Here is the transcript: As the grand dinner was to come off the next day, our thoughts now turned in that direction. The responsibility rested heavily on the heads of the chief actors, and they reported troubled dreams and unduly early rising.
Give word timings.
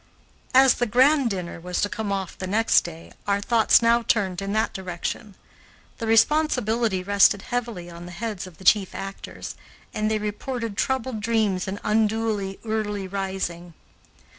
As 0.55 0.73
the 0.73 0.87
grand 0.87 1.29
dinner 1.29 1.59
was 1.59 1.79
to 1.81 1.87
come 1.87 2.11
off 2.11 2.35
the 2.35 2.47
next 2.47 2.81
day, 2.83 3.11
our 3.27 3.39
thoughts 3.39 3.83
now 3.83 4.01
turned 4.01 4.41
in 4.41 4.51
that 4.53 4.73
direction. 4.73 5.35
The 5.99 6.07
responsibility 6.07 7.03
rested 7.03 7.43
heavily 7.43 7.87
on 7.87 8.07
the 8.07 8.11
heads 8.11 8.47
of 8.47 8.57
the 8.57 8.63
chief 8.65 8.95
actors, 8.95 9.53
and 9.93 10.09
they 10.09 10.17
reported 10.17 10.75
troubled 10.75 11.19
dreams 11.19 11.67
and 11.67 11.79
unduly 11.83 12.57
early 12.65 13.07
rising. 13.07 13.75